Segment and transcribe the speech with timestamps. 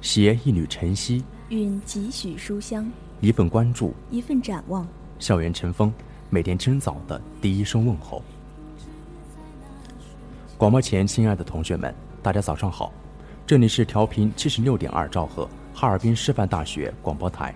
[0.00, 2.88] 携一缕晨曦，蕴几许书香，
[3.20, 4.86] 一份关注，一份展望。
[5.18, 5.92] 校园晨风，
[6.30, 8.22] 每天清早的第一声问候。
[10.56, 11.92] 广播前，亲爱的同学们，
[12.22, 12.92] 大家早上好，
[13.44, 17.52] 这里是调频七十六点二兆赫，哈尔滨师范大学广播台。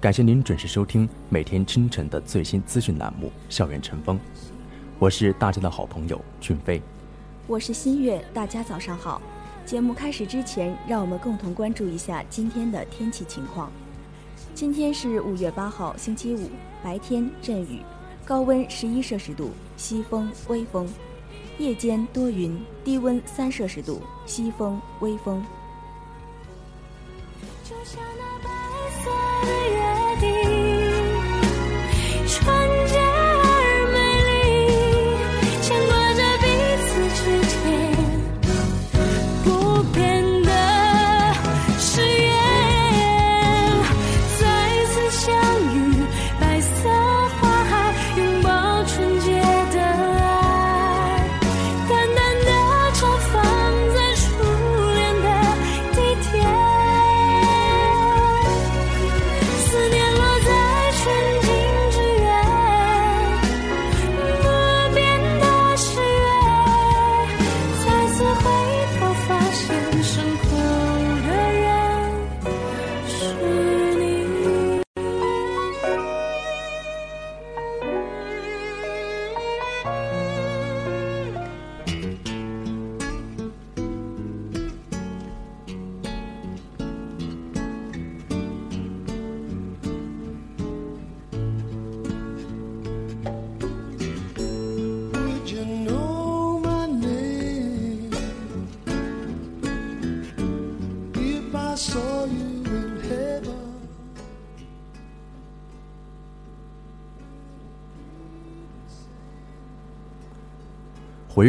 [0.00, 4.16] 感谢您准时收听每天清晨的最新资讯栏目《校园晨风》，
[4.98, 6.80] 我是大家的好朋友俊飞，
[7.46, 9.20] 我是新月，大家早上好。
[9.66, 13.70] 节目开始之前，让我们共同关注一下今天的天气情况。
[14.54, 16.50] 今天是五月八号，星期五，
[16.82, 17.80] 白天阵雨，
[18.24, 20.86] 高温十一摄氏度，西风微风；
[21.58, 25.44] 夜间多云，低温三摄氏度，西风微风。
[27.62, 28.50] 就像那白
[29.04, 29.10] 色
[29.46, 30.59] 的约定，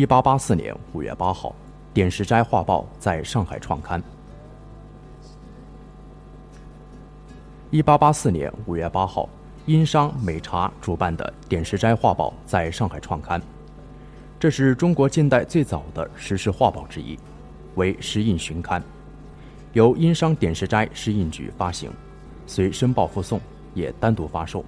[0.00, 1.50] 一八八四年五月八号，
[1.92, 4.02] 《点石斋画报》在上海创刊。
[7.68, 9.28] 一八八四年五月八号，
[9.66, 13.42] 殷商美茶主办的《点石斋画报》在上海创刊。
[14.38, 17.18] 这是中国近代最早的时事画报之一，
[17.74, 18.82] 为石印巡刊，
[19.74, 21.92] 由殷商点石斋石印局发行，
[22.46, 23.38] 随申报附送，
[23.74, 24.64] 也单独发售。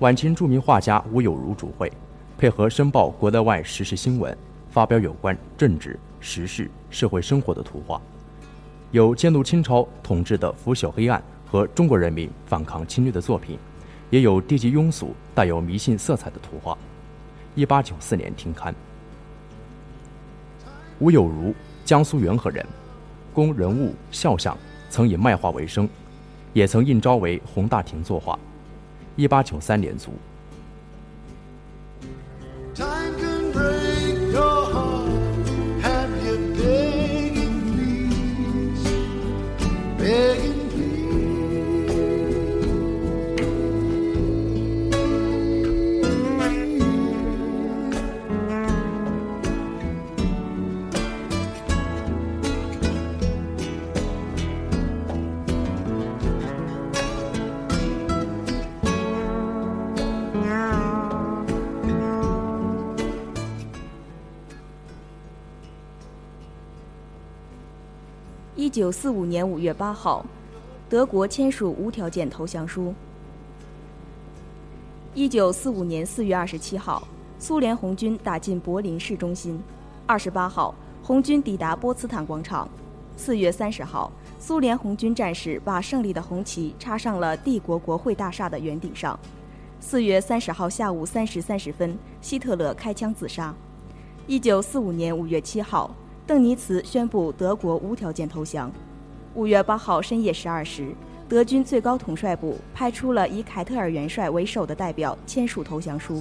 [0.00, 1.92] 晚清著名画家吴有如主绘，
[2.38, 4.36] 配合申报国内外时事新闻，
[4.68, 7.98] 发表有关政治、时事、社会生活的图画，
[8.90, 13.58] 有揭露清朝统治的腐朽黑暗和中国人民反抗侵略的作品，
[14.10, 16.76] 也有低级庸俗、带有迷信色彩的图画。
[17.54, 18.74] 一八九四年停刊。
[20.98, 21.54] 吴有如，
[21.86, 22.66] 江苏元和人，
[23.32, 24.54] 工人物肖像，
[24.90, 25.88] 曾以卖画为生，
[26.52, 28.38] 也曾应招为洪大庭作画。
[29.16, 30.10] 一八九三年卒。
[68.76, 70.22] 九四五年五月八号，
[70.86, 72.94] 德国签署无条件投降书。
[75.14, 77.08] 一九四五年四月二十七号，
[77.38, 79.58] 苏联红军打进柏林市中心。
[80.04, 82.68] 二十八号，红军抵达波茨坦广场。
[83.16, 89.18] 四月三十号，苏联红军战士把胜利的红旗插上了帝国国会大厦的圆顶上。
[89.80, 93.54] 四月三十号下午三时三十分，希特勒开枪自杀。
[94.26, 95.90] 一九四五年五月七号。
[96.26, 98.70] 邓尼茨宣布德国无条件投降。
[99.34, 100.92] 五月八号深夜十二时，
[101.28, 106.20] 德军最高统帅部派出了以凯特尔元帅为首的代表签署投降书。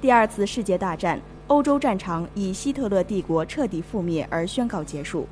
[0.00, 5.26] 第二次世界大战，欧洲战场以希特勒帝国彻底覆灭而宣告结束。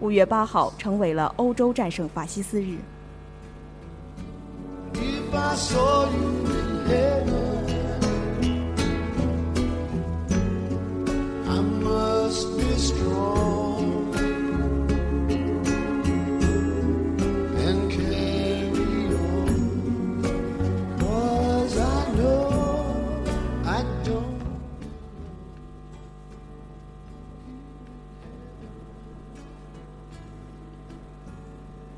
[0.00, 2.76] 五月八号成为了欧洲战胜法西斯日。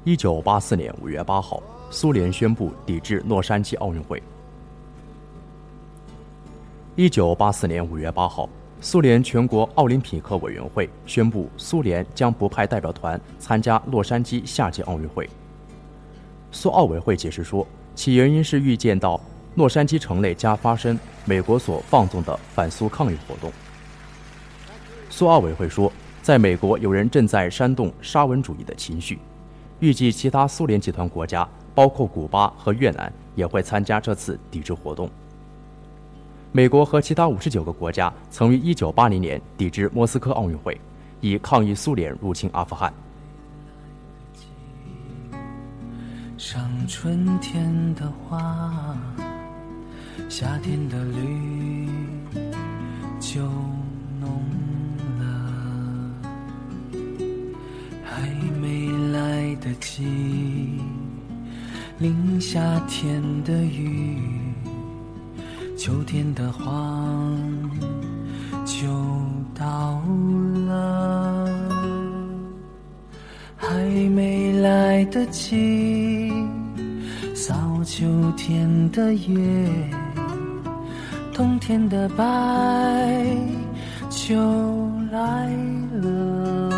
[0.09, 4.23] 一九八四年五月八号，苏联宣布抵制洛杉矶奥运会。
[6.95, 8.49] 一九八四年五月八号，
[8.81, 15.29] 苏联全国奥林匹克委员会宣布，苏联将不派代表团参加洛杉矶夏季奥运会。
[16.53, 19.21] 苏奥委会解释说，其原因是预见到
[19.55, 23.51] 洛杉矶城内将发生美国所放纵的反苏抗议活动。
[25.09, 25.91] 苏奥委会说，
[26.23, 29.19] 在美国有人正在煽动沙文主义的情绪。
[29.81, 35.11] 预计其他苏联集团国家，包括古巴和越南，也会参加这次抵制活动。
[36.57, 40.81] 美国和其他五十九个国家曾于一九八零年抵制莫斯科奥运会，
[41.21, 42.91] 以抗议苏联入侵阿富汗。
[46.39, 48.97] 像春天的花，
[50.31, 51.91] 夏天的绿，
[53.21, 53.43] 就
[54.19, 54.43] 浓。
[59.61, 60.05] 的季，
[61.99, 64.46] 淋夏天的雨，
[65.77, 67.39] 秋天的黄
[68.65, 68.87] 就
[69.55, 70.03] 到
[70.67, 71.49] 了，
[73.57, 73.69] 还
[74.11, 76.33] 没来得及
[77.35, 77.55] 扫
[77.85, 78.07] 秋
[78.37, 79.69] 天的叶，
[81.33, 82.25] 冬天的白
[84.09, 84.35] 就
[85.13, 85.51] 来
[86.03, 86.73] 了。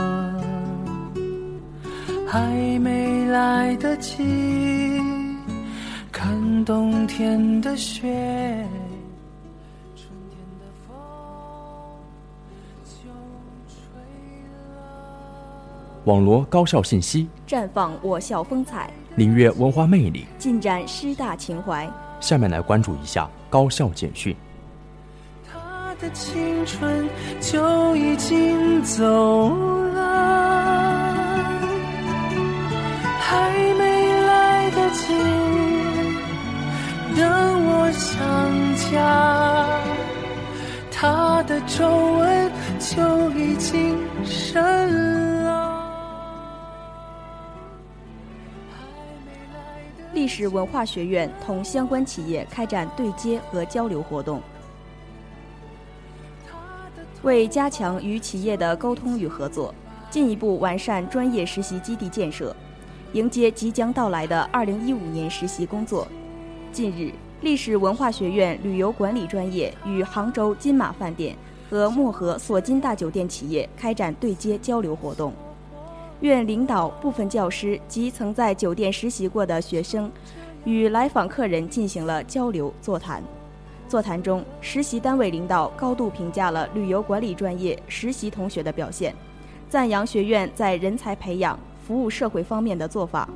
[2.31, 4.23] 还没来得及
[6.29, 8.03] 看冬天的雪，
[9.97, 10.95] 春天的风
[12.85, 13.09] 就
[13.67, 13.79] 吹
[14.51, 14.85] 了。
[16.05, 21.91] 网罗高校信息，绽放我校风采，领略文化魅力，尽展师大情怀。
[22.21, 24.37] 下面来关注一下高校简讯。
[25.51, 27.09] 他的青春
[27.41, 29.49] 就已经走
[29.95, 30.29] 了。
[33.19, 35.15] 还没来得及
[37.19, 39.69] 等我想家
[40.89, 45.91] 他的皱纹就已经深了。
[50.13, 54.41] 历史文化学院同相关企业开展对接和交流活动。
[57.23, 59.75] 为加强与企业的沟通与合作
[60.09, 62.55] 进一步完善专业实习基地建设
[63.13, 66.07] 迎接即将到来的二零一五年实习工作。
[66.71, 71.35] 近日，历史文化学院旅游管理专业与杭州金马饭店
[71.69, 75.33] 和漠河索金大酒店企业开展对接交流活动。
[76.21, 80.11] 院领导、部分教师及曾在酒店实习过的学生，
[80.65, 83.23] 与来访客人进行了交流座谈。
[83.89, 89.15] 座谈中，实习单位领导高度评价了旅游管理专业实习同学的表现，
[89.71, 93.29] 赞扬学院在人才培养、服务社会方面的做法。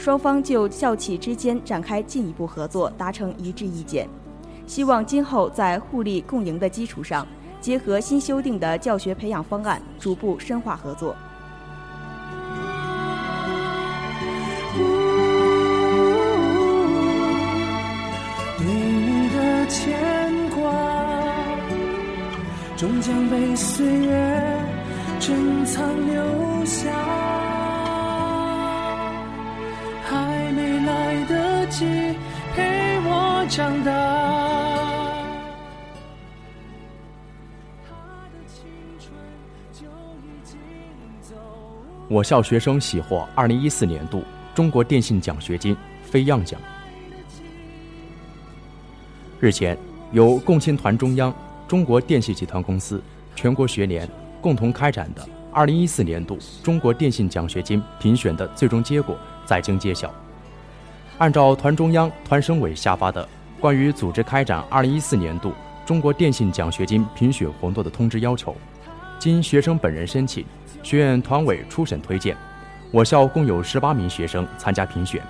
[0.00, 4.08] 双方就校企之间展开进一步合作达成一致意见，
[4.66, 7.26] 希望今后在互利共赢的基础上，
[7.60, 11.14] 结合新修订的教学培养方案，逐步深化合作。
[18.56, 20.72] 对你的牵挂
[22.74, 24.64] 终将被岁月
[25.18, 26.90] 珍藏留下，
[33.50, 33.90] 长大。
[42.08, 44.22] 我校学生喜获二零一四年度
[44.54, 46.60] 中国电信奖学金飞样奖。
[49.40, 49.76] 日前，
[50.12, 51.34] 由共青团中央。
[51.66, 53.00] 中国电信集团公司
[53.36, 54.08] 全国学联
[54.40, 60.12] 共同开展的2014年度中国电信奖学金评选的最终结果在京揭晓。
[61.18, 63.28] 按照团中央、团省委下发的
[63.60, 65.52] 关于组织开展2014年度
[65.84, 68.56] 中国电信奖学金评选活动的通知要求，
[69.18, 70.44] 经学生本人申请，
[70.82, 72.34] 学院团委初审推荐，
[72.90, 75.20] 我校共有18名学生参加评选。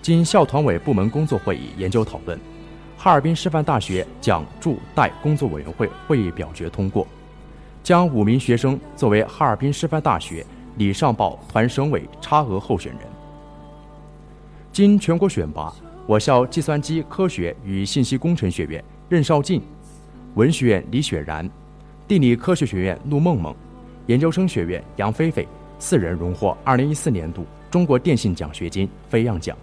[0.00, 2.38] 经校团委部门工作会议研究讨论。
[2.96, 7.06] 哈尔滨师范大学奖助代工作委员会会议表决通过，
[7.82, 10.44] 将五名学生作为哈尔滨师范大学
[10.76, 13.02] 礼尚报团省委差额候选人。
[14.72, 15.72] 经全国选拔，
[16.08, 19.60] 我校计算机科学与信息工程学院任少进、
[20.36, 21.46] 文学院李雪然、
[22.08, 23.54] 地理科学学院陆梦梦、
[24.06, 25.46] 研究生学院杨菲菲
[25.78, 29.54] 四人荣获二零一四年度中国电信奖学金飞样奖。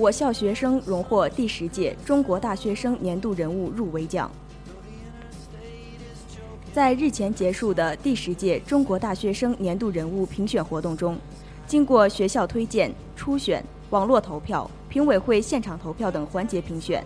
[0.00, 4.30] 我校学生荣获第十届中国大学生年度人物入围奖。
[6.72, 11.18] 在日前结束的第十届中国大学生年度人物评选活动中，
[11.66, 17.04] 经过学校推荐、初选、网络投票、评委会现场投票等环节评选，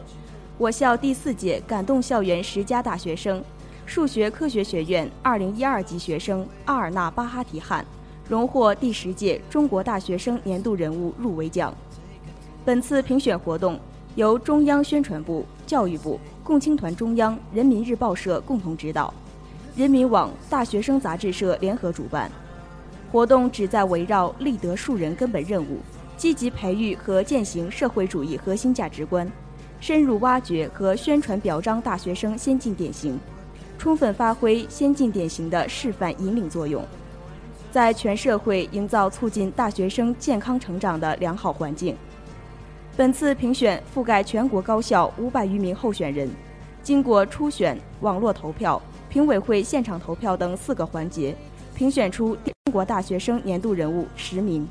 [0.56, 3.42] 我校第四届感动校园十佳大学生、
[3.84, 7.84] 数学科学学院二零一二级学生阿尔纳巴哈提汗
[8.28, 11.74] 荣获第十届中国大学生年度人物入围奖。
[12.64, 13.78] 本次评选活动
[14.14, 19.12] 由中央宣传部、教育部、共青团中央、人民日报社共同指导，
[19.76, 22.30] 人民网、大学生杂志社联合主办。
[23.12, 25.78] 活动旨在围绕立德树人根本任务，
[26.16, 29.30] 积极培育和践行社会主义核心价值观，
[29.78, 33.20] 深入挖掘和宣传表彰大学生先进典型，
[33.76, 36.82] 充分发挥先进典型的示范引领作用，
[37.70, 41.94] 在全社会营造促进大学生健康成长的良好环境。
[42.96, 46.30] 本次评选覆盖全国高校五百余名候选人，
[46.80, 51.34] 经过初选、网络投票、评委会现场投票等四个环节，
[51.74, 54.64] 评选出中国大学生年度人物十名，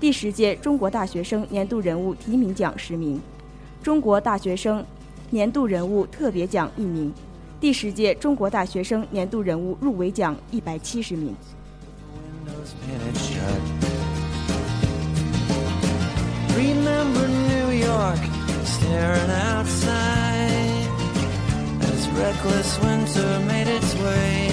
[0.00, 3.20] 第十届中国大学生年度人物提名奖十名，
[3.82, 4.82] 中国大学生
[5.28, 7.12] 年度人物特别奖一名，
[7.60, 11.36] 第十届中国大学生年度人物入围奖一百七十名。
[16.56, 18.18] Remember New York,
[18.64, 20.88] staring outside
[21.82, 24.48] as reckless winter made its way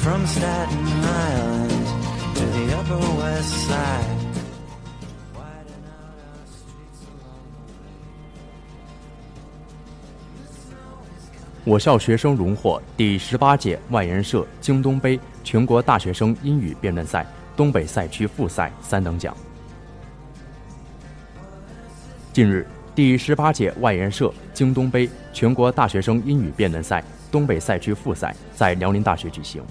[0.00, 1.86] from Staten Island
[2.36, 4.12] to the Upper West Side.
[11.64, 19.36] 我校学生荣获第十八届外研社京东杯全国大学生英语辩论赛东北赛区复赛三等奖。
[22.36, 27.02] 近日，第十八届外研社京东杯全国大学生英语辩论赛
[27.32, 29.62] 东北赛区复赛在辽宁大学举行。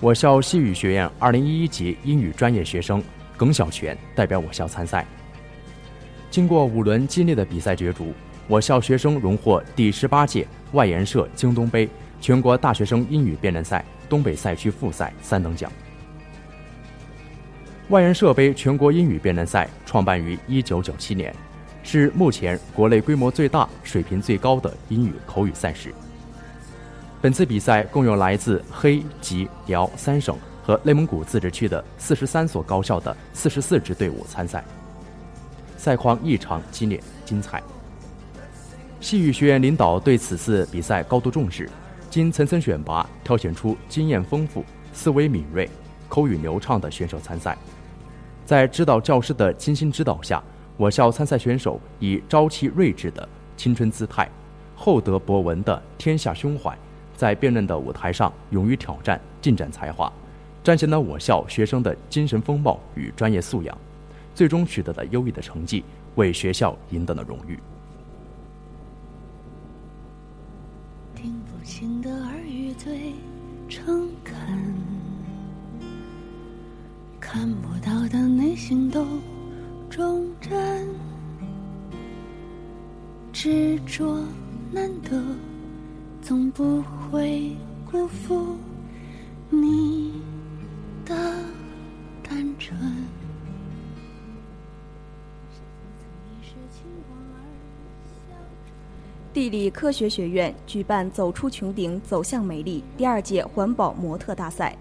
[0.00, 3.04] 我校西语学院2011级英语专业学生
[3.36, 5.04] 耿小泉代表我校参赛。
[6.30, 8.14] 经过五轮激烈的比赛角逐，
[8.46, 11.86] 我校学生荣获第十八届外研社京东杯
[12.18, 15.70] 全国大学生英语辩论赛东北赛区复赛三等奖。
[17.90, 21.34] 外研社杯全国英语辩论赛创办于1997年，
[21.82, 25.94] 是目前国内规模最大、水平最高的英语口语赛事。
[27.20, 34.62] 本次比赛共有来自黑、吉、辽三省和内蒙古自治区的四十三所高校的四十四支队伍参赛，
[35.76, 37.62] 赛况异常激烈精彩。
[39.00, 41.68] 西语学院领导对此次比赛高度重视，
[42.10, 45.68] 经层层选拔，挑选出经验丰富、思维敏锐、
[46.08, 47.56] 口语流畅的选手参赛。
[48.44, 50.42] 在指导教师的精心指导下，
[50.78, 54.30] 我校参赛选手以朝气睿智的青春姿态、
[54.76, 56.74] 厚德博闻的天下胸怀。
[57.16, 60.10] 在辩论的舞台上勇于挑战，尽展才华，
[60.62, 63.76] 彰显了我校学生的精神风貌与专业素养，
[64.36, 65.82] 最终取得了优异的成绩，
[66.14, 67.58] 为学校赢得了荣誉。
[71.16, 73.12] 听不清的耳语最
[73.68, 74.36] 诚恳，
[77.18, 79.04] 看不到的内心都
[79.98, 80.88] 忠贞，
[83.32, 84.22] 执着
[84.70, 85.20] 难得。
[86.22, 86.80] 总不
[87.10, 87.56] 会
[87.90, 88.56] 辜负
[89.50, 90.22] 你
[91.04, 91.16] 的
[92.22, 92.78] 单纯。
[99.32, 104.78] 地理科学学院举办“走出穹顶，走向美丽”第二届环保模特大赛，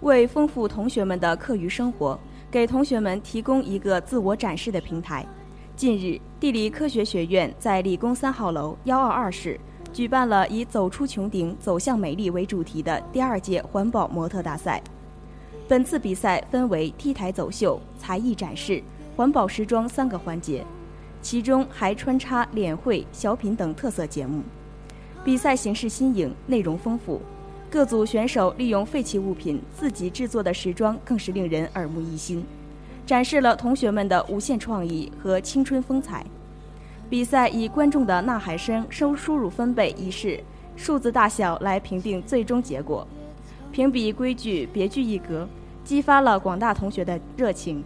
[0.00, 2.18] 为丰富同学们的课余生活，
[2.50, 5.26] 给同学们提供一个自我展示的平台。
[5.76, 9.60] 近日，地理科学学院在理工三号楼幺二二室
[9.92, 14.82] 举办了以“走出穹顶，走向美丽”为主题的第二届环保模特大赛。
[15.68, 18.82] 本次比赛分为 T 台走秀、才艺展示、
[19.14, 20.64] 环保时装三个环节，
[21.20, 24.42] 其中还穿插脸绘、小品等特色节目。
[25.22, 27.20] 比赛形式新颖，内容丰富，
[27.70, 32.42] 各组选手利用废弃物品自己制作的时装，更是令人耳目一新。
[33.04, 36.24] 展示了同学们的无限创意和青春风采。
[37.10, 40.42] 比赛以观众的呐喊声、收输入分贝仪式、
[40.76, 43.06] 数字大小来评定最终结果。
[43.70, 45.46] 评比规矩别具一格，
[45.84, 47.84] 激发了广大同学的热情。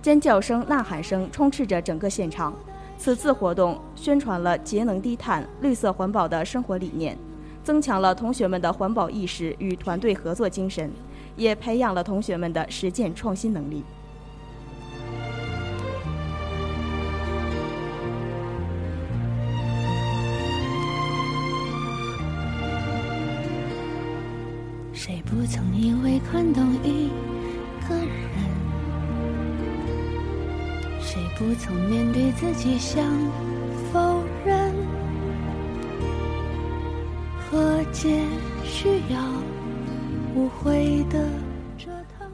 [0.00, 2.54] 尖叫声、呐喊声充斥着整个现场。
[2.96, 7.18] 此次活动宣传了节能低碳、绿色环保的生活理念，
[7.64, 10.92] 增强了同学们的环保意识与团队合作精神。
[11.36, 13.82] 也培养了同学们的实践创新能力。
[24.92, 27.10] 谁不曾以为看懂一
[27.88, 28.06] 个人？
[31.00, 33.04] 谁不曾面对自己想
[37.94, 38.26] 和解
[38.64, 39.22] 需要。
[40.34, 41.28] 无悔的
[41.78, 42.28] 折腾，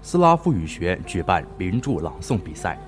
[0.00, 2.78] 斯拉夫语学院举办名著朗诵比赛。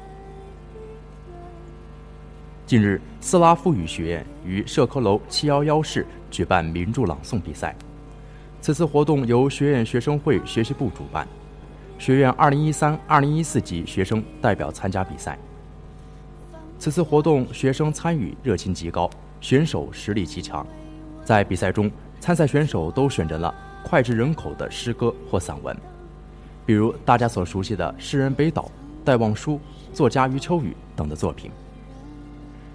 [2.65, 7.77] 近日，斯拉夫语学院于社科楼七幺幺室举办名著朗诵比赛。
[8.63, 11.29] 此次活动由学院学生会学习部主办，
[11.99, 15.39] 学院二零一三、二零一四级学生代表参加比赛。
[16.79, 19.09] 此次活动学生参与热情极高，
[19.41, 20.67] 选手实力极强。
[21.25, 23.53] 在比赛中，参赛选手都选择了
[23.85, 25.77] 脍炙人口的诗歌或散文，
[26.65, 28.71] 比如大家所熟悉的诗人北岛、
[29.05, 29.59] 戴望舒、
[29.93, 31.51] 作家余秋雨等的作品。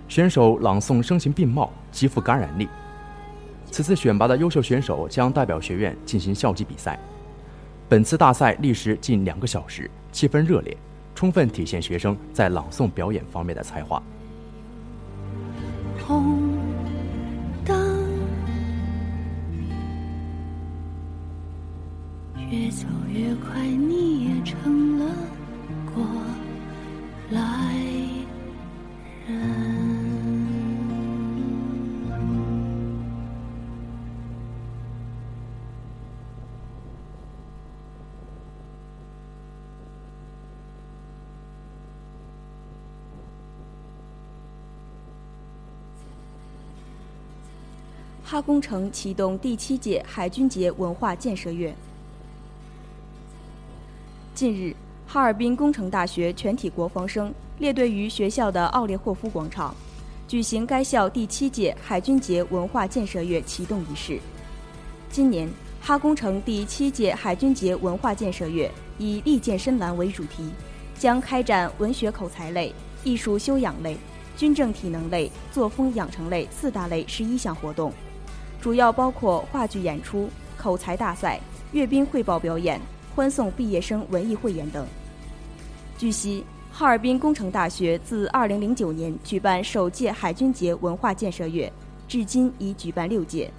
[0.10, 2.68] 选手朗诵声情并茂，极富感染力。
[3.70, 7.00] 此次选拔的优秀选手将代表学院进行校级比赛。
[7.88, 10.76] 本次大赛历时近两个小时，气氛热烈。
[11.22, 14.02] 充分体现学生在朗诵表演方面的才华。
[48.72, 51.76] 城启动第七届海军节文化建设月。
[54.34, 54.74] 近日，
[55.06, 59.76] 哈尔滨工程大学全体国防生列队于学校的奥列霍夫广场，
[60.26, 64.22] 举行该校第七届海军节文化建设月启动仪式。
[65.10, 65.50] 今年，
[65.82, 70.50] 哈工程第七届海军节文化建设月以“利剑深蓝”为主题，
[70.98, 73.98] 将开展文学口才类、艺术修养类、
[74.38, 77.92] 军政体能类、作风养成类四大类十一项活动，
[78.62, 81.40] 主要包括话剧演出、口才大赛、
[81.74, 82.80] 阅兵汇报表演。
[83.14, 84.88] 欢送毕业生文艺汇演等。
[85.98, 91.70] 据悉，哈尔滨工程大学自2009年举办首届海军节文化建设月，
[92.08, 93.52] 至今已举办六届。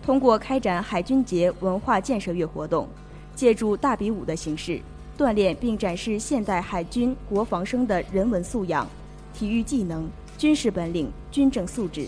[0.00, 2.88] 通过开展海军节文化建设月活动，
[3.34, 4.80] 借助大比武的形式，
[5.18, 8.86] 锻炼并展示现代海军国防生的人文素养、
[9.34, 12.06] 体育技能、军事本领、军政素质，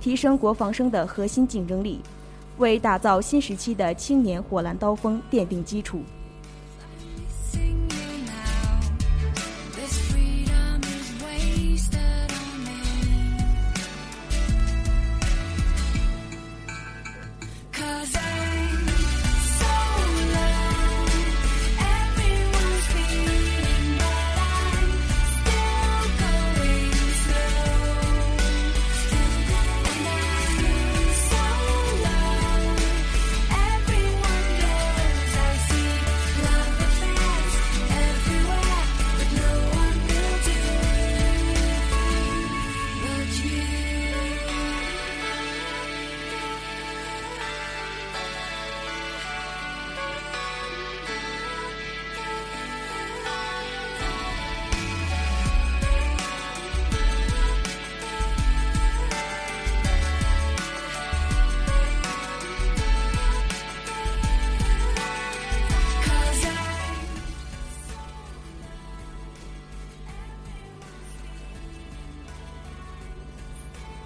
[0.00, 2.00] 提升国防生的核心竞争力。
[2.58, 6.00] 为打造新时期的青年火蓝刀锋奠定基础。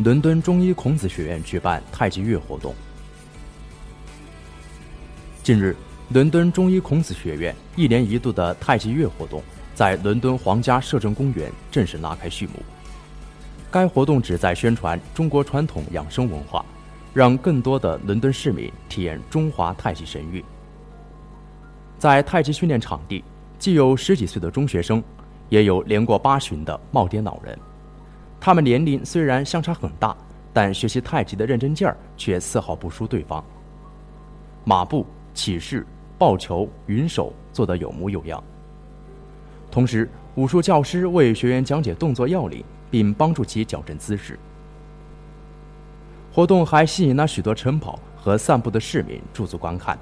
[0.02, 2.74] 伦敦中医孔子学院举办太极月活动。
[5.42, 5.76] 近日，
[6.08, 9.42] 伦敦中医孔子学院一年一度的太极月活动
[9.74, 12.54] 在伦敦皇家摄政公园正式拉开序幕。
[13.70, 16.64] 该活动旨在宣传中国传统养生文化，
[17.12, 20.42] 让更多的伦敦市民体验中华太极神韵。
[21.98, 23.22] 在太极训练场地，
[23.58, 25.04] 既有十几岁的中学生，
[25.50, 27.58] 也有年过八旬的耄耋老人。
[28.40, 30.16] 他们年龄虽然相差很大，
[30.52, 33.44] 但学习太极的认真劲儿却丝毫不输对方。
[34.64, 38.42] 马步、起势、抱球、云手做得有模有样。
[39.70, 44.38] 同时，武术教师为学员讲解动作要领，并帮助其矫正姿势。
[46.32, 49.98] 活动还吸引了许多晨跑和散步的市民驻足观看。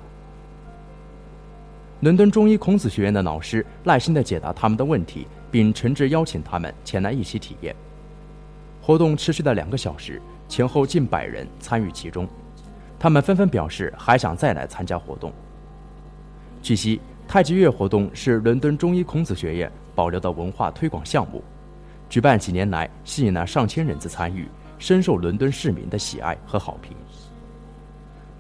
[2.01, 7.75] 伦敦中医孔子学院的老师耐心地解答他们的问题，并诚挚邀请他们前来一起体验。
[8.89, 12.27] 活动持续了两个小时，前后近百人参与其中，
[12.99, 15.31] 他们纷纷表示还想再来参加活动。
[16.63, 16.99] 据悉，
[17.29, 21.45] 太极月活动是伦敦中医孔子学院保留的文化推广项目，
[22.09, 24.49] 举办几年来吸引了上千人次参与，
[24.79, 26.97] 深受伦敦市民的喜爱和好评。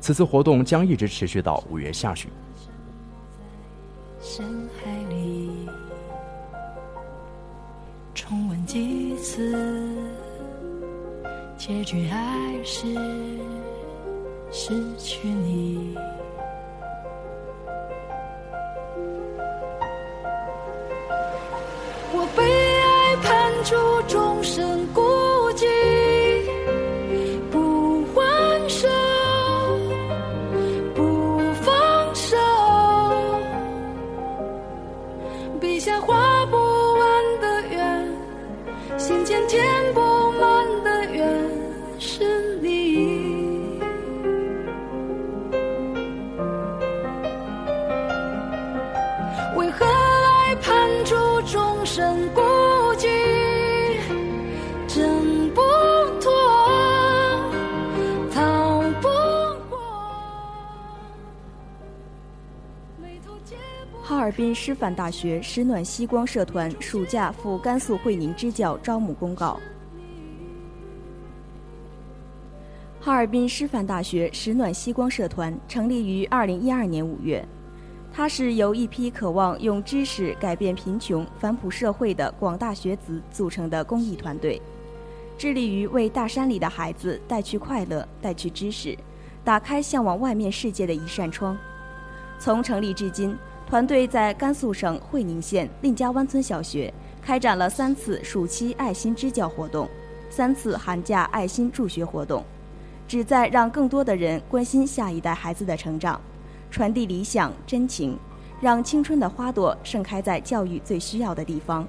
[0.00, 2.30] 此次活动将一直持续到五月下旬。
[4.18, 4.46] 深
[4.82, 5.68] 海里
[8.14, 10.07] 重温几次。
[11.58, 12.16] 结局还
[12.64, 12.86] 是
[14.52, 15.96] 失去你。
[22.12, 23.74] 我被爱判处
[24.06, 25.07] 终身孤
[64.78, 69.58] 范大学石暖西光社团暑假赴甘肃会宁支教招募公告。
[73.00, 77.44] 哈尔滨师范大学石暖西光社团成立于二零一二年五月，
[78.12, 84.60] 它是由一批渴望用知识改变贫穷、反哺社会的广大学子组成的公益团队。
[85.36, 88.96] 致力于为大山里的孩子带去快乐、带去知识，
[89.42, 91.56] 打开向往外面世界的一扇窗。
[92.40, 93.36] 从成立至今，
[93.68, 99.86] 团队在甘肃省会宁县蔺家湾村小学开展了三次暑期爱心支教活动，
[100.30, 102.42] 三次寒假爱心助学活动，
[103.06, 106.18] 旨在让更多的人关心下一代孩子的成长，
[106.70, 108.18] 传递理想真情，
[108.58, 111.86] 让青春的花朵盛开在教育最需要的地方。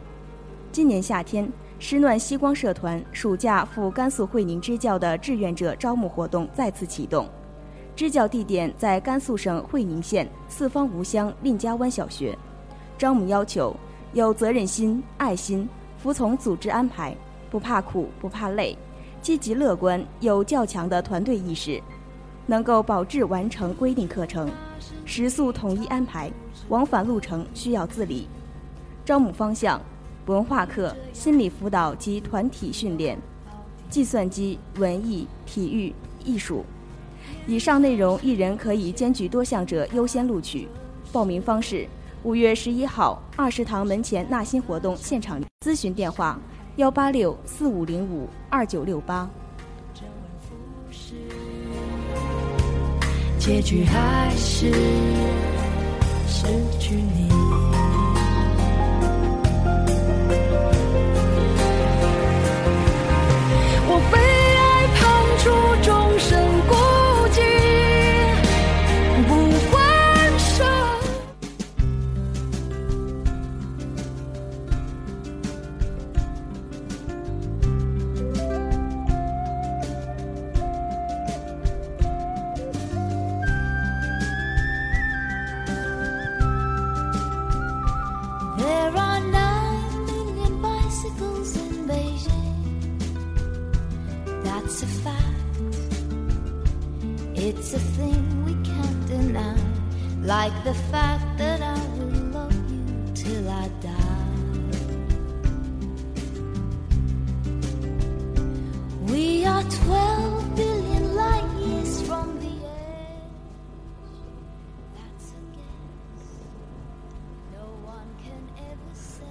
[0.74, 1.50] 今年夏天。
[1.82, 7.26] 施暖希光社团暑假赴甘肃会宁支教的志愿者招募活动再次启动，
[8.00, 12.34] 支教地点在甘肃省会宁县四方吴乡蔺家湾小学。
[12.98, 13.76] 招募要求
[14.14, 17.14] 有责任心、爱心、服从组织安排、
[17.52, 18.74] 不怕苦不怕累、
[19.22, 21.78] 积极乐观、有较强的团队意识，
[22.46, 24.50] 能够保质完成规定课程，
[25.04, 26.32] 食宿统一安排，
[26.70, 28.30] 往返路程需要自理。
[29.04, 29.78] 招募方向。
[30.28, 33.20] 文化课、心理辅导及团体训练、
[33.90, 36.64] 计算机、文艺、体育、艺术，
[37.50, 40.68] 以上内容一人可以兼具多项者优先录取。
[41.12, 41.88] 报名方式：
[42.22, 46.40] 五月十一号二食堂门前纳新活动现场咨询电话：
[46.76, 49.28] 幺八六四五零五二九六八。
[53.40, 54.72] 结局还是
[56.28, 56.46] 失
[56.80, 57.39] 去你。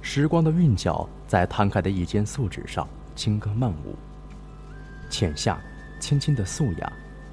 [0.00, 3.96] 时光的韵脚在摊开的一间素纸上轻歌曼舞，
[5.10, 5.58] 浅夏，
[5.98, 6.92] 轻轻的素雅，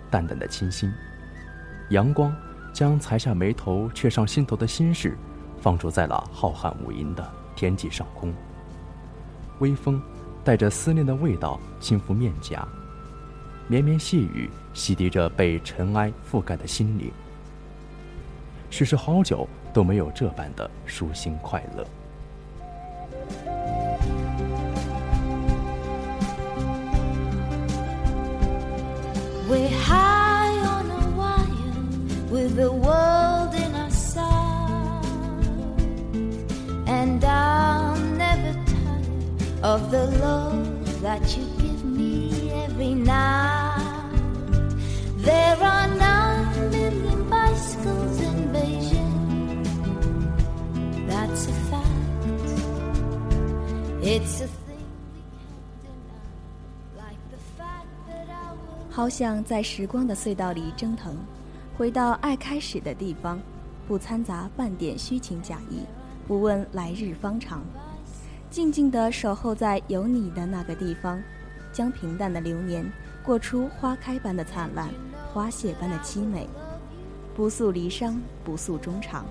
[0.09, 0.91] 淡淡的清新。
[1.91, 2.35] 阳光
[2.73, 5.15] 将才下眉头却上心头的心事，
[5.59, 8.33] 放逐在了浩瀚无垠的天际上空。
[9.59, 10.01] 微风
[10.43, 12.67] 带着思念的味道轻拂面颊。
[13.67, 17.11] 绵绵细雨洗涤着被尘埃覆盖的心灵，
[18.69, 21.85] 许是好久都没有这般的舒心快乐。
[36.87, 37.90] and down
[39.63, 40.51] of the law
[41.01, 43.75] that you give me every now
[45.17, 49.63] there are nine million bicycles in Beijing.
[51.07, 51.85] That's a fact.
[54.01, 56.25] It's a thing we can't deny.
[56.97, 58.89] Like the fact that I will.
[58.89, 61.15] 好想在时光的隧道里蒸腾，
[61.77, 63.39] 回到爱开始的地方，
[63.87, 65.81] 不掺杂半点虚情假意，
[66.27, 67.63] 不问来日方长，
[68.51, 71.23] 静静地守候在有你的那个地方，
[71.71, 72.85] 将平淡的流年
[73.23, 74.89] 过出花开般的灿烂。
[75.33, 76.45] 花谢般的凄美，
[77.33, 79.25] 不诉离殇，不诉衷肠。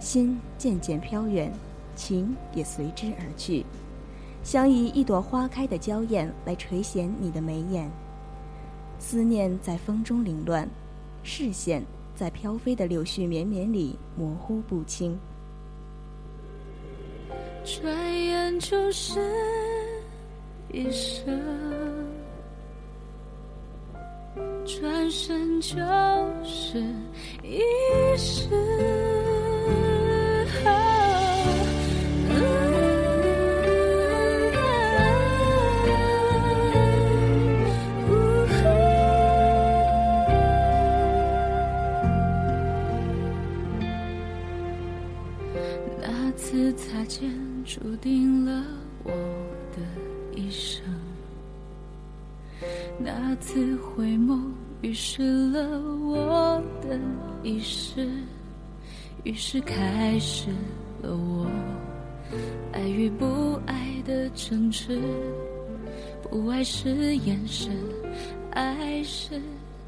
[0.00, 1.52] 心渐渐飘远，
[1.94, 3.66] 情也随之而去。
[4.42, 7.90] 想以一朵花开的娇艳来垂涎你的眉眼。
[8.98, 10.66] 思念在风中凌乱，
[11.22, 15.18] 视线在飘飞的柳絮绵绵里模糊不清。
[17.66, 19.18] 转眼就是
[20.72, 21.26] 一生。
[24.64, 25.76] 转身就
[26.44, 26.78] 是
[27.42, 27.60] 一
[28.16, 28.48] 世。
[57.56, 58.06] 一世。
[59.24, 60.50] 于是开始
[61.00, 61.50] 了我
[62.70, 65.00] 爱与不爱的争执。
[66.22, 67.70] 不爱是掩饰，
[68.50, 69.40] 爱是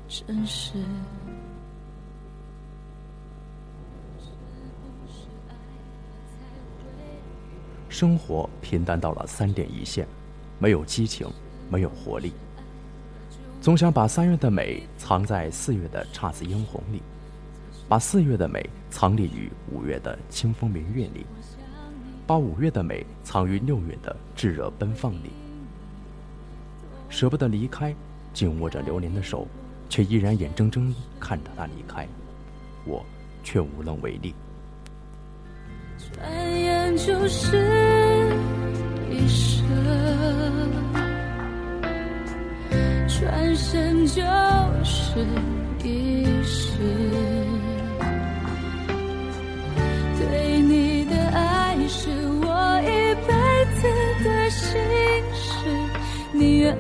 [0.09, 0.79] 真实。
[7.91, 10.07] 生活平淡到了三点一线，
[10.59, 11.29] 没有激情，
[11.71, 12.33] 没有活力。
[13.61, 17.03] 总想把三月的美藏在四月的姹紫嫣红里，
[17.89, 21.25] 把四月的美藏匿于五月的清风明月里，
[22.27, 25.31] 把五月的美藏于六月的炙热奔放里。
[27.09, 27.95] 舍不得离开，
[28.35, 29.49] 紧握着流年的手，
[29.89, 32.07] 却依然眼睁睁看着它离开，
[32.85, 33.03] 我
[33.43, 34.35] 却无能为力。
[36.13, 37.57] 转眼就是
[39.11, 39.67] 一生，
[43.09, 44.23] 转身就
[44.85, 45.27] 是
[45.83, 47.58] 一世。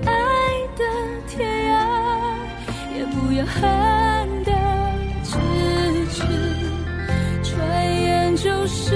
[0.04, 0.12] 爱
[0.76, 0.84] 的
[1.26, 1.76] 天涯，
[2.96, 3.62] 也不要恨
[4.44, 4.52] 的
[5.24, 5.38] 咫
[6.10, 6.16] 尺。
[7.42, 7.54] 转
[8.02, 8.94] 眼就是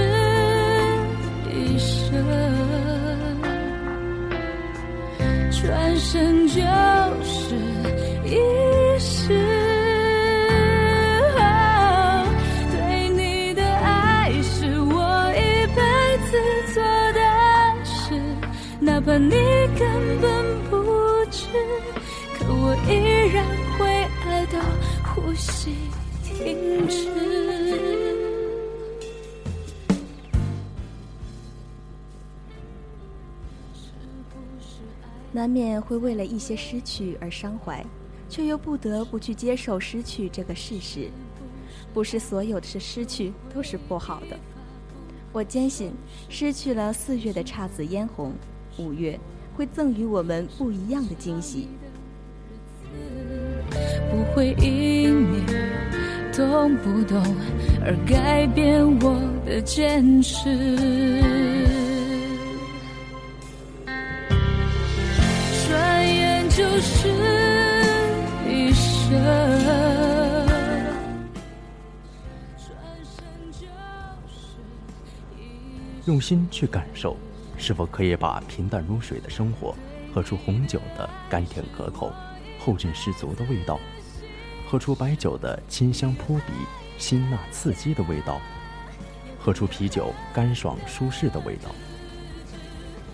[1.49, 2.11] 一生，
[5.51, 6.42] 转身
[35.33, 37.83] 难免会为了一些失去而伤怀，
[38.29, 41.09] 却又不得不去接受失去这个事实。
[41.91, 44.37] 不是所有的是失去都是不好的。
[45.31, 45.91] 我坚信，
[46.29, 48.31] 失去了四月的姹紫嫣红，
[48.77, 49.19] 五月
[49.55, 51.67] 会赠予我们不一样的惊喜。
[54.11, 55.43] 不会因你
[56.31, 57.19] 懂不懂
[57.83, 61.72] 而改变我的坚持。
[76.13, 77.17] 用心去感受，
[77.57, 79.73] 是否可以把平淡如水的生活
[80.13, 82.13] 喝出红酒的甘甜可口、
[82.59, 83.79] 后劲十足的味道，
[84.69, 86.53] 喝出白酒的清香扑鼻、
[86.99, 88.39] 辛辣刺激的味道，
[89.39, 91.71] 喝出啤酒干爽舒适的味道。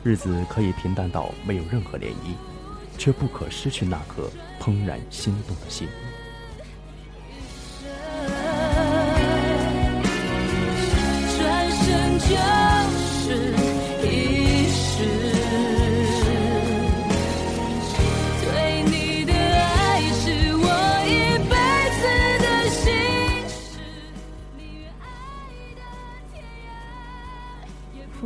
[0.04, 2.36] 日子可以平淡到没有任何涟漪，
[2.98, 5.88] 却不可失去那颗怦然心动的心。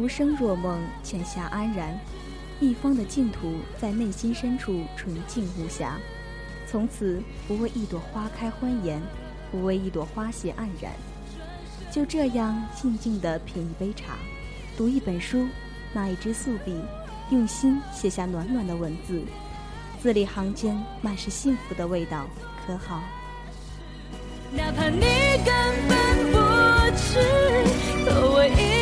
[0.04, 1.98] 浮生若梦，浅夏安然，
[2.60, 5.98] 一方的净土在内心深处纯净无瑕，
[6.68, 9.02] 从此不为一朵花开欢颜，
[9.50, 10.92] 不为一朵花谢黯然。
[11.90, 14.18] 就这样静静地品一杯茶，
[14.76, 15.48] 读一本书，
[15.94, 16.76] 拿一支素笔，
[17.30, 19.22] 用心写下暖暖的文字，
[20.02, 22.26] 字里行间满是幸福的味道，
[22.68, 23.02] 可好？
[24.52, 25.00] 哪怕你
[25.46, 25.56] 根
[25.88, 25.98] 本
[26.34, 26.38] 不
[26.98, 27.20] 知，
[28.04, 28.73] 可我一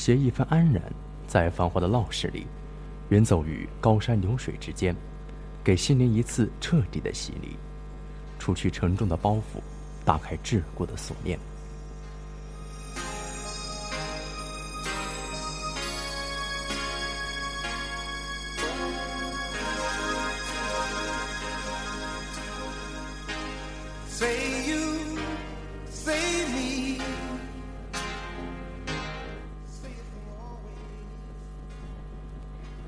[0.00, 0.82] 携一份安然，
[1.26, 2.46] 在繁华的闹市里，
[3.10, 4.96] 远走于高山流水之间，
[5.62, 7.54] 给心灵一次彻底的洗礼，
[8.38, 9.60] 除去沉重的包袱，
[10.02, 11.38] 打开桎梏的锁链。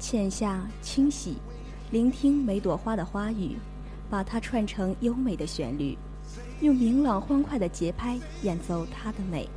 [0.03, 1.37] 浅下清洗，
[1.93, 3.53] 聆听每朵花的花语，
[4.11, 5.97] 把它串成优美的旋律，
[6.61, 9.49] 用明朗欢快的节拍演奏它的美。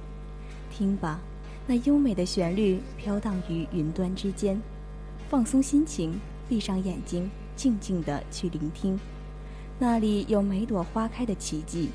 [0.70, 1.20] 听吧，
[1.66, 4.62] 那优美的旋律飘荡于云端之间。
[5.28, 6.14] 放松心情，
[6.48, 9.00] 闭上眼睛，静静地去聆听。
[9.80, 11.90] 那里有每朵花开的奇迹。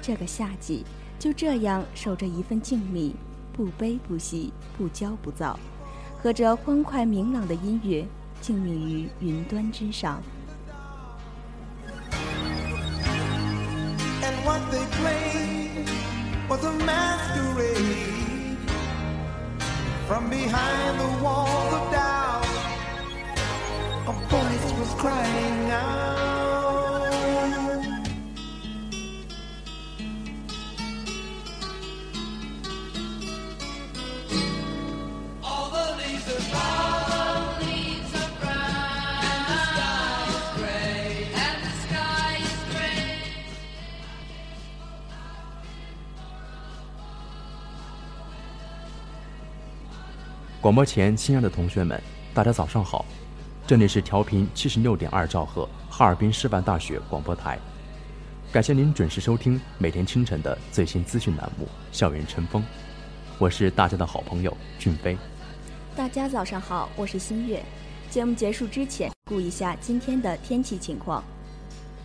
[0.00, 0.86] 这个夏季
[1.18, 3.12] 就这样守着一份静谧，
[3.52, 5.60] 不悲不喜，不骄不躁。
[6.20, 8.04] 和着欢快明朗的音乐，
[8.40, 10.20] 静谧于云端之上。
[50.60, 52.02] 广播前，亲爱的同学们，
[52.34, 53.06] 大家早上好！
[53.64, 57.56] 这里是调频七十六点二兆赫哈尔滨师范大学广播台，
[58.50, 61.64] 感谢您准时收听每天清晨的最新资讯栏目
[61.96, 62.60] 《校园晨风》，
[63.38, 65.16] 我是大家的好朋友俊飞。
[65.94, 67.64] 大家早上好，我是新月。
[68.10, 71.22] 节目结束之前，顾一下今天的天气情况。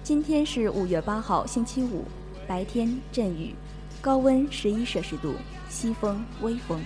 [0.04, 2.06] 今天是五月八号，星期五，
[2.46, 3.56] 白天阵雨，
[4.00, 5.34] 高温十一摄氏度，
[5.70, 6.80] 西风微风。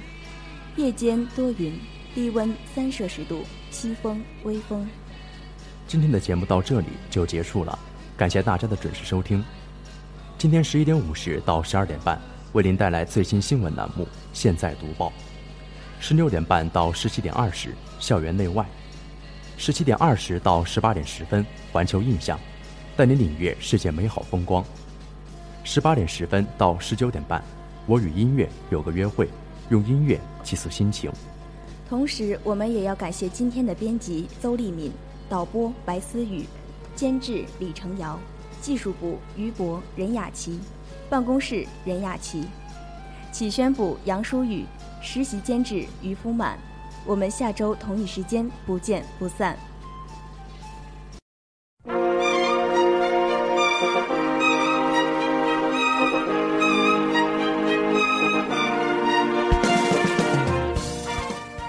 [0.78, 1.74] 夜间多云，
[2.14, 4.88] 低温三摄氏度，西风微风。
[5.88, 7.78] 今天的节目到这里就结束了，
[8.16, 9.44] 感谢大家的准时收听。
[10.38, 12.22] 今天十一点五十到十二点半，
[12.54, 14.04] 为您带来最新新闻栏目
[14.34, 15.08] 《现在读报》；
[16.00, 18.64] 十六点半到十七点二十，校园内外；
[19.58, 22.40] 十七点二十到十八点十分，环球印象，
[22.96, 24.64] 带您领略世界美好风光；
[25.64, 27.44] 十八点十分到十九点半，
[27.88, 29.28] 我与音乐有个约会。
[29.70, 31.12] 用音乐寄诉心情。
[31.90, 34.92] 同时，我们也要感谢今天的编辑邹丽敏、
[35.30, 36.46] 导播白思雨、
[36.96, 38.20] 监制李成尧、
[38.62, 40.60] 技术部于博、任雅琪、
[41.10, 42.46] 办公室任雅琪、
[43.32, 44.66] 企宣部杨舒雨、
[45.02, 46.58] 实习监制于福满。
[47.06, 49.58] 我们下周同一时间不见不散。